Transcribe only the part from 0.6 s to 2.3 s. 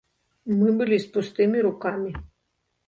Мы былі з пустымі рукамі.